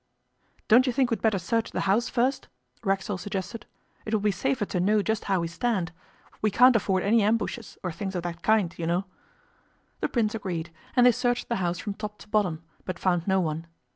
[0.67, 2.47] 'Don't you think we'd better search the house first?'
[2.83, 3.67] Racksole suggested;
[4.03, 5.91] 'it will be safer to know just how we stand.
[6.41, 9.05] We can't afford any ambushes or things of that kind, you know.'
[9.99, 13.39] The Prince agreed, and they searched the house from top to bottom, but found no
[13.41, 13.67] one.